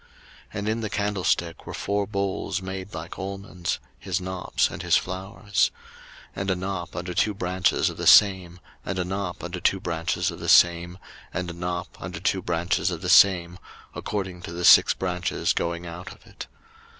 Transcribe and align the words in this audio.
02:037:020 0.01 0.09
And 0.57 0.69
in 0.69 0.81
the 0.81 0.89
candlestick 0.89 1.67
were 1.67 1.73
four 1.75 2.07
bowls 2.07 2.59
made 2.59 2.95
like 2.95 3.19
almonds, 3.19 3.77
his 3.99 4.19
knops, 4.19 4.71
and 4.71 4.81
his 4.81 4.97
flowers: 4.97 5.69
02:037:021 6.35 6.41
And 6.41 6.49
a 6.49 6.55
knop 6.55 6.95
under 6.95 7.13
two 7.13 7.33
branches 7.35 7.89
of 7.91 7.97
the 7.97 8.07
same, 8.07 8.59
and 8.83 8.97
a 8.97 9.05
knop 9.05 9.43
under 9.43 9.59
two 9.59 9.79
branches 9.79 10.31
of 10.31 10.39
the 10.39 10.49
same, 10.49 10.97
and 11.31 11.51
a 11.51 11.53
knop 11.53 12.01
under 12.01 12.19
two 12.19 12.41
branches 12.41 12.89
of 12.89 13.01
the 13.03 13.09
same, 13.09 13.59
according 13.93 14.41
to 14.41 14.51
the 14.51 14.65
six 14.65 14.95
branches 14.95 15.53
going 15.53 15.85
out 15.85 16.11
of 16.11 16.25
it. 16.25 16.47